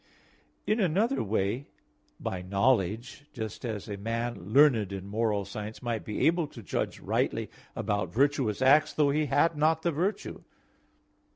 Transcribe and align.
In 0.65 0.79
another 0.79 1.21
way, 1.21 1.67
by 2.19 2.41
knowledge, 2.41 3.25
just 3.33 3.63
as 3.63 3.87
a 3.87 3.97
man 3.97 4.51
learned 4.51 4.91
in 4.91 5.05
moral 5.05 5.45
science 5.45 5.83
might 5.83 6.03
be 6.03 6.25
able 6.25 6.47
to 6.47 6.63
judge 6.63 6.99
rightly 6.99 7.51
about 7.75 8.11
virtuous 8.11 8.63
acts, 8.63 8.93
though 8.93 9.11
he 9.11 9.27
had 9.27 9.55
not 9.55 9.83
the 9.83 9.91
virtue. 9.91 10.41